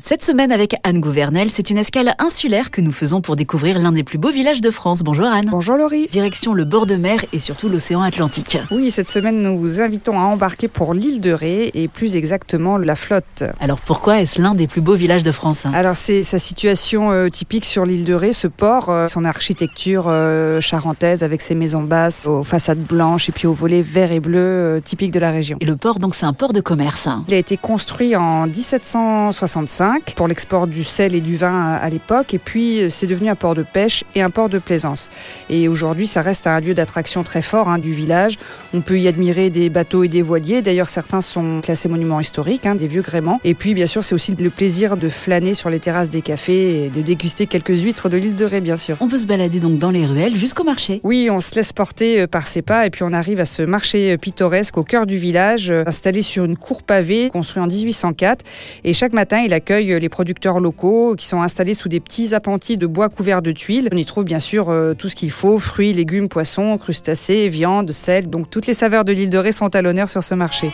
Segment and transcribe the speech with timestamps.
[0.00, 3.90] Cette semaine avec Anne Gouvernel, c'est une escale insulaire que nous faisons pour découvrir l'un
[3.90, 5.02] des plus beaux villages de France.
[5.02, 5.48] Bonjour Anne.
[5.50, 6.06] Bonjour Laurie.
[6.06, 8.58] Direction le bord de mer et surtout l'océan Atlantique.
[8.70, 12.78] Oui, cette semaine nous vous invitons à embarquer pour l'île de Ré et plus exactement
[12.78, 13.42] la flotte.
[13.58, 17.28] Alors pourquoi est-ce l'un des plus beaux villages de France Alors c'est sa situation euh,
[17.28, 21.82] typique sur l'île de Ré, ce port, euh, son architecture euh, charentaise avec ses maisons
[21.82, 25.58] basses aux façades blanches et puis aux volets verts et bleus typiques de la région.
[25.60, 27.08] Et le port donc c'est un port de commerce.
[27.26, 32.34] Il a été construit en 1765 pour l'export du sel et du vin à l'époque.
[32.34, 35.10] Et puis, c'est devenu un port de pêche et un port de plaisance.
[35.50, 38.38] Et aujourd'hui, ça reste un lieu d'attraction très fort hein, du village.
[38.74, 40.62] On peut y admirer des bateaux et des voiliers.
[40.62, 43.40] D'ailleurs, certains sont classés monuments historiques, hein, des vieux gréments.
[43.44, 46.84] Et puis, bien sûr, c'est aussi le plaisir de flâner sur les terrasses des cafés
[46.84, 48.96] et de déguster quelques huîtres de l'île de Ré, bien sûr.
[49.00, 51.00] On peut se balader donc dans les ruelles jusqu'au marché.
[51.04, 53.62] Oui, on se laisse porter euh, par ses pas et puis on arrive à ce
[53.62, 57.66] marché euh, pittoresque au cœur du village, euh, installé sur une cour pavée construit en
[57.66, 58.44] 1804.
[58.84, 62.76] Et chaque matin, il accueille les producteurs locaux qui sont installés sous des petits appentis
[62.76, 63.88] de bois couverts de tuiles.
[63.92, 67.92] On y trouve bien sûr euh, tout ce qu'il faut, fruits, légumes, poissons, crustacés, viande,
[67.92, 68.28] sel.
[68.28, 70.70] Donc toutes les saveurs de l'île de Ré sont à l'honneur sur ce marché.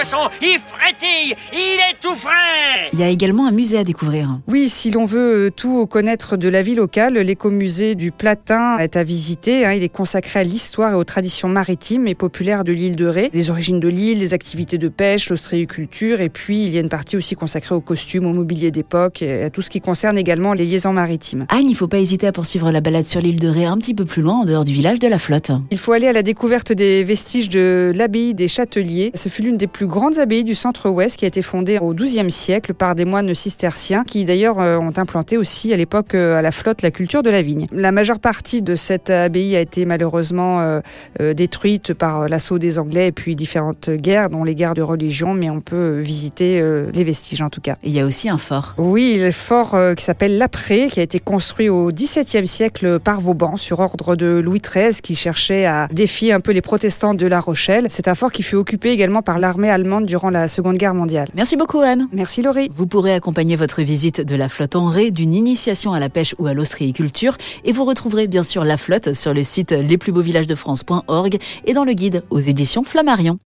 [0.00, 4.38] Poisson, il frétille, il est tout frais Il y a également un musée à découvrir.
[4.46, 8.96] Oui, si l'on veut euh, tout connaître de la vie locale, l'écomusée du Platin est
[8.96, 9.66] à visiter.
[9.66, 9.74] Hein.
[9.74, 13.30] Il est consacré à l'histoire et aux traditions maritimes et populaires de l'île de Ré,
[13.34, 16.88] les origines de l'île, les activités de pêche, l'ostréiculture, et puis il y a une
[16.88, 20.54] partie aussi consacrée aux costumes, au mobilier d'époque et à tout ce qui concerne également
[20.54, 21.44] les liaisons maritimes.
[21.50, 23.76] Anne, il ne faut pas hésiter à poursuivre la balade sur l'île de Ré un
[23.76, 25.50] petit peu plus loin, en dehors du village de la flotte.
[25.70, 29.10] Il faut aller à la découverte des vestiges de l'abbaye des Châteliers.
[29.14, 32.30] Ce fut l'une des plus grandes abbayes du centre-ouest qui a été fondée au XIIe
[32.30, 36.42] siècle par des moines cisterciens qui d'ailleurs euh, ont implanté aussi à l'époque euh, à
[36.42, 37.66] la flotte la culture de la vigne.
[37.72, 43.08] La majeure partie de cette abbaye a été malheureusement euh, détruite par l'assaut des Anglais
[43.08, 47.42] et puis différentes guerres, dont les guerres de religion, mais on peut visiter les vestiges
[47.42, 47.76] en tout cas.
[47.82, 48.74] il y a aussi un fort.
[48.78, 53.56] Oui, le fort qui s'appelle l'Apré, qui a été construit au XVIIe siècle par Vauban
[53.56, 57.40] sur ordre de Louis XIII qui cherchait à défier un peu les protestants de La
[57.40, 57.86] Rochelle.
[57.88, 61.28] C'est un fort qui fut occupé également par l'armée allemande durant la Seconde Guerre mondiale.
[61.34, 62.08] Merci beaucoup Anne.
[62.12, 62.70] Merci Laurie.
[62.74, 66.34] Vous pourrez accompagner votre visite de la flotte en Ré d'une initiation à la pêche
[66.38, 71.74] ou à l'ostréiculture et vous retrouverez bien sûr la flotte sur le site lesplusbeauxvillagesdefrance.org et
[71.74, 73.38] dans le guide aux éditions Flammarion.